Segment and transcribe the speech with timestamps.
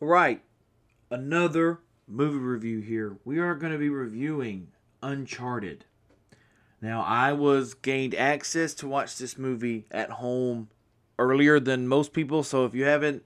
[0.00, 0.40] All right,
[1.10, 3.18] another movie review here.
[3.24, 4.68] We are going to be reviewing
[5.02, 5.86] Uncharted.
[6.80, 10.68] Now, I was gained access to watch this movie at home
[11.18, 13.24] earlier than most people, so if you haven't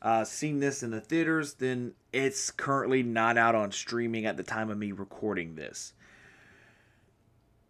[0.00, 4.42] uh, seen this in the theaters, then it's currently not out on streaming at the
[4.42, 5.92] time of me recording this.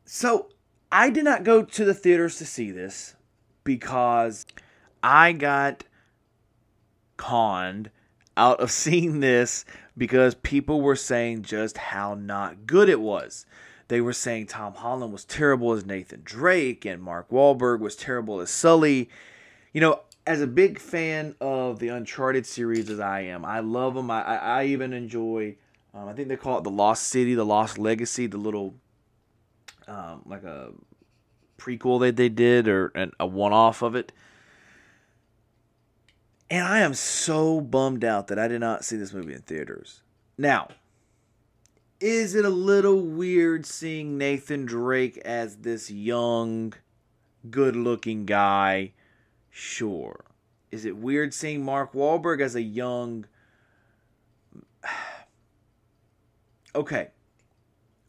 [0.04, 0.50] So,
[0.92, 3.16] I did not go to the theaters to see this
[3.64, 4.46] because
[5.02, 5.82] I got
[7.16, 7.90] conned
[8.36, 9.64] out of seeing this
[9.96, 13.46] because people were saying just how not good it was.
[13.88, 18.40] They were saying Tom Holland was terrible as Nathan Drake and Mark Wahlberg was terrible
[18.40, 19.10] as Sully.
[19.72, 23.94] You know, as a big fan of the Uncharted series as I am, I love
[23.94, 24.10] them.
[24.10, 25.56] I, I, I even enjoy,
[25.92, 28.74] um, I think they call it the Lost City, the Lost Legacy, the little,
[29.86, 30.70] um, like a
[31.58, 34.12] prequel that they did or an, a one off of it.
[36.50, 40.02] And I am so bummed out that I did not see this movie in theaters.
[40.36, 40.68] Now,
[42.00, 46.74] is it a little weird seeing Nathan Drake as this young,
[47.50, 48.92] good looking guy?
[49.50, 50.24] Sure.
[50.70, 53.26] Is it weird seeing Mark Wahlberg as a young.
[56.74, 57.08] okay.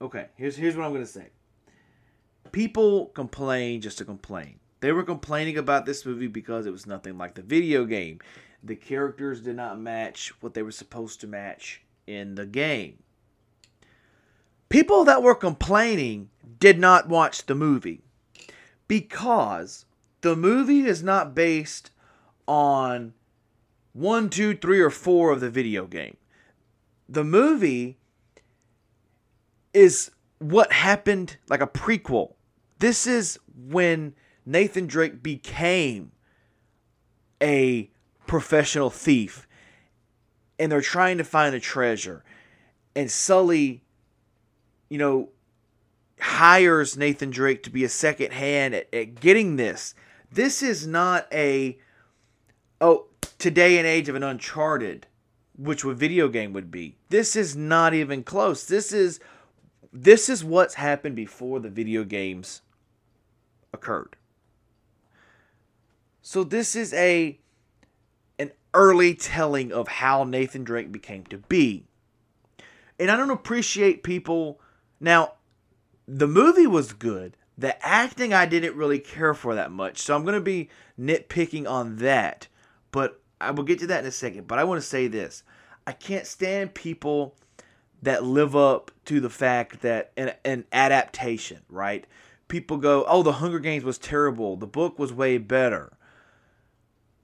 [0.02, 1.28] Okay, here's, here's what I'm going to say.
[2.52, 4.60] People complain just to complain.
[4.86, 8.20] They were complaining about this movie because it was nothing like the video game.
[8.64, 13.00] The characters did not match what they were supposed to match in the game.
[14.70, 18.04] People that were complaining did not watch the movie
[18.88, 19.86] because
[20.22, 21.90] the movie is not based
[22.48, 23.16] on
[23.94, 26.18] one, two, three, or four of the video game.
[27.10, 27.98] The movie
[29.74, 32.36] is what happened like a prequel.
[32.78, 34.14] This is when
[34.46, 36.12] Nathan Drake became
[37.42, 37.90] a
[38.28, 39.48] professional thief
[40.58, 42.24] and they're trying to find a treasure.
[42.96, 43.84] And Sully,
[44.90, 45.30] you know,
[46.20, 49.94] hires Nathan Drake to be a second hand at, at getting this.
[50.32, 51.78] This is not a,
[52.80, 53.08] oh,
[53.38, 55.08] today and age of an Uncharted,
[55.58, 56.96] which a video game would be.
[57.10, 58.66] This is not even close.
[58.66, 59.20] This is
[59.98, 62.62] this is what's happened before the video games
[63.74, 64.18] occurred.
[66.28, 67.38] So this is a
[68.40, 71.86] an early telling of how Nathan Drake became to be.
[72.98, 74.60] And I don't appreciate people
[75.00, 75.34] now
[76.08, 77.38] the movie was good.
[77.60, 80.00] The acting I didn't really care for that much.
[80.00, 80.70] So I'm going to be
[81.00, 82.48] nitpicking on that.
[82.90, 84.48] But I will get to that in a second.
[84.48, 85.44] But I want to say this.
[85.86, 87.36] I can't stand people
[88.02, 92.08] that live up to the fact that an, an adaptation, right?
[92.48, 94.58] People go, "Oh, the Hunger Games was terrible.
[94.58, 95.96] The book was way better."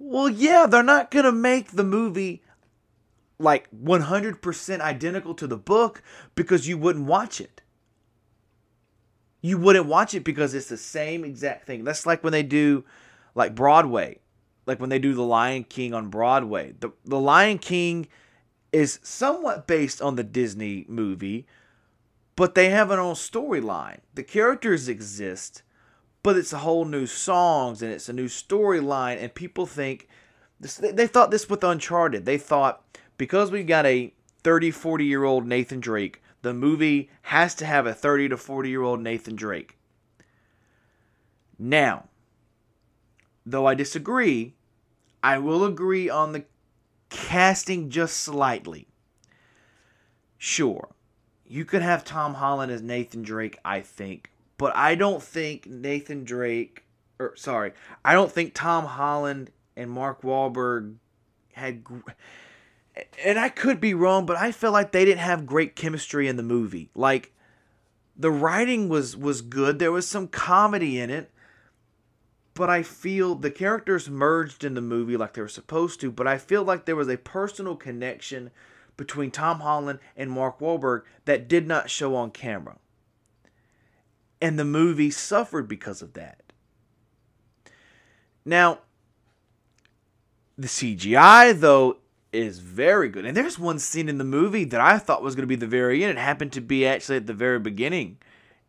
[0.04, 2.42] Well, yeah, they're not going to make the movie
[3.38, 6.02] like 100% identical to the book
[6.34, 7.62] because you wouldn't watch it.
[9.42, 11.84] You wouldn't watch it because it's the same exact thing.
[11.84, 12.84] That's like when they do
[13.36, 14.18] like Broadway.
[14.66, 16.74] Like when they do The Lion King on Broadway.
[16.80, 18.08] The The Lion King
[18.72, 21.46] is somewhat based on the Disney movie,
[22.36, 24.00] but they have an own storyline.
[24.16, 25.62] The characters exist,
[26.24, 30.08] but it's a whole new songs and it's a new storyline and people think
[30.60, 32.26] they thought this with uncharted.
[32.26, 32.84] They thought
[33.18, 37.86] because we've got a 30 40 year old nathan drake the movie has to have
[37.86, 39.78] a 30 to 40 year old nathan drake.
[41.58, 42.06] Now
[43.46, 44.54] though i disagree
[45.24, 46.46] i will agree on the
[47.10, 48.88] casting just slightly.
[50.38, 50.90] Sure
[51.52, 54.32] you could have tom holland as nathan drake i think
[54.62, 56.84] but I don't think Nathan Drake,
[57.18, 57.74] or sorry,
[58.06, 60.98] I don't think Tom Holland and Mark Wahlberg
[61.54, 61.84] had.
[63.26, 66.36] And I could be wrong, but I feel like they didn't have great chemistry in
[66.36, 66.92] the movie.
[66.94, 67.34] Like
[68.16, 69.80] the writing was was good.
[69.80, 71.32] There was some comedy in it,
[72.54, 76.12] but I feel the characters merged in the movie like they were supposed to.
[76.12, 78.52] But I feel like there was a personal connection
[78.96, 82.78] between Tom Holland and Mark Wahlberg that did not show on camera.
[84.42, 86.42] And the movie suffered because of that.
[88.44, 88.80] Now,
[90.58, 91.98] the CGI, though,
[92.34, 93.26] is very good.
[93.26, 95.68] And there's one scene in the movie that I thought was going to be the
[95.68, 96.18] very end.
[96.18, 98.18] It happened to be actually at the very beginning.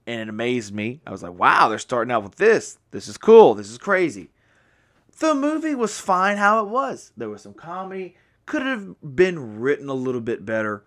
[0.06, 1.00] And it amazed me.
[1.06, 2.78] I was like, wow, they're starting out with this.
[2.90, 3.54] This is cool.
[3.54, 4.30] This is crazy.
[5.18, 7.12] The movie was fine how it was.
[7.16, 8.16] There was some comedy.
[8.44, 10.84] Could have been written a little bit better.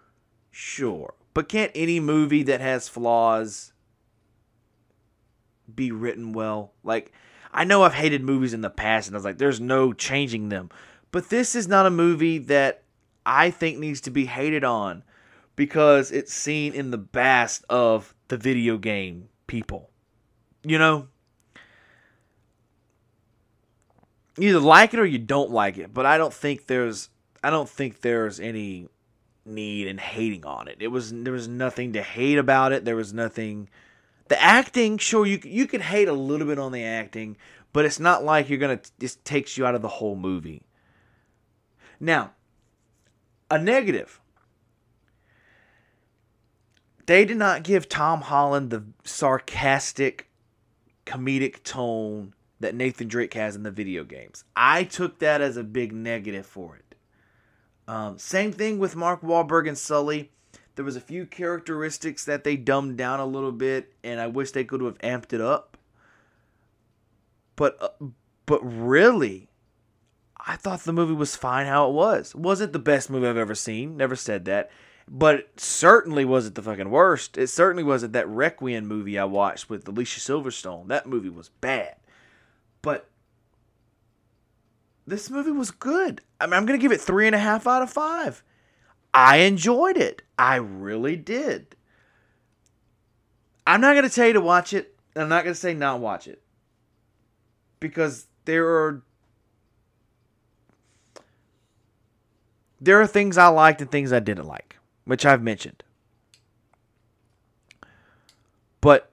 [0.51, 1.13] Sure.
[1.33, 3.71] But can't any movie that has flaws
[5.73, 6.73] be written well.
[6.83, 7.11] Like,
[7.51, 10.49] I know I've hated movies in the past, and I was like, there's no changing
[10.49, 10.69] them.
[11.11, 12.83] But this is not a movie that
[13.25, 15.03] I think needs to be hated on
[15.55, 19.89] because it's seen in the best of the video game people.
[20.63, 21.07] You know?
[24.37, 27.09] You either like it or you don't like it, but I don't think there's
[27.41, 28.89] I don't think there's any
[29.45, 30.77] need in hating on it.
[30.79, 32.83] It was there was nothing to hate about it.
[32.83, 33.69] There was nothing
[34.27, 37.37] the acting, sure you you could hate a little bit on the acting,
[37.73, 40.63] but it's not like you're to just takes you out of the whole movie.
[41.99, 42.33] Now,
[43.49, 44.19] a negative
[47.05, 50.29] they did not give Tom Holland the sarcastic,
[51.05, 54.43] comedic tone that Nathan Drake has in the video games.
[54.55, 56.95] I took that as a big negative for it.
[57.87, 60.31] Um, same thing with Mark Wahlberg and Sully.
[60.75, 64.51] There was a few characteristics that they dumbed down a little bit, and I wish
[64.51, 65.77] they could have amped it up.
[67.55, 68.07] But uh,
[68.45, 69.49] but really,
[70.45, 72.35] I thought the movie was fine how it was.
[72.35, 73.95] Wasn't the best movie I've ever seen.
[73.95, 74.69] Never said that
[75.07, 77.37] but certainly wasn't the fucking worst.
[77.37, 80.87] It certainly wasn't that Requiem movie I watched with Alicia Silverstone.
[80.87, 81.95] That movie was bad.
[82.81, 83.09] But
[85.05, 86.21] this movie was good.
[86.39, 88.43] I mean, I'm going to give it three and a half out of five.
[89.15, 90.21] I enjoyed it.
[90.37, 91.75] I really did.
[93.65, 94.93] I'm not going to tell you to watch it.
[95.15, 96.41] I'm not going to say not watch it.
[97.79, 99.01] Because there are
[102.79, 104.75] there are things I liked and things I didn't like
[105.05, 105.83] which I've mentioned.
[108.81, 109.11] But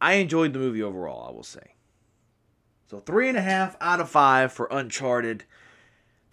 [0.00, 1.74] I enjoyed the movie overall, I will say.
[2.90, 5.44] So, three and a half out of five for Uncharted.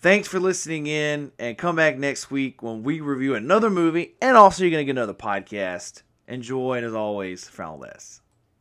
[0.05, 4.37] Thanks for listening in, and come back next week when we review another movie, and
[4.37, 6.03] also you're going to get another podcast.
[6.27, 8.21] Enjoy, and as always, found less.